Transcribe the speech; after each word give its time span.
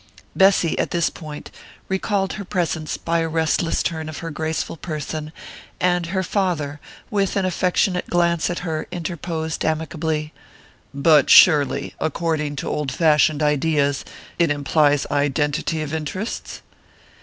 Bessy 0.35 0.79
at 0.79 0.89
this 0.89 1.11
point 1.11 1.51
recalled 1.87 2.33
her 2.33 2.43
presence 2.43 2.97
by 2.97 3.19
a 3.19 3.27
restless 3.29 3.83
turn 3.83 4.09
of 4.09 4.17
her 4.17 4.31
graceful 4.31 4.75
person, 4.75 5.31
and 5.79 6.07
her 6.07 6.23
father, 6.23 6.79
with 7.11 7.35
an 7.35 7.45
affectionate 7.45 8.07
glance 8.09 8.49
at 8.49 8.65
her, 8.67 8.87
interposed 8.91 9.63
amicably: 9.63 10.33
"But 10.91 11.29
surely 11.29 11.93
according 11.99 12.55
to 12.55 12.67
old 12.67 12.91
fashioned 12.91 13.43
ideas 13.43 14.03
it 14.39 14.49
implies 14.49 15.05
identity 15.11 15.83
of 15.83 15.93
interests?" 15.93 16.63